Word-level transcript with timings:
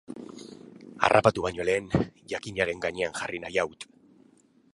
Harrapatu 1.07 1.45
baino 1.47 1.67
lehen, 1.69 1.91
jakinaren 2.33 2.83
gainean 2.87 3.15
jarri 3.21 3.43
nahi 3.45 3.63
haut. 3.67 3.87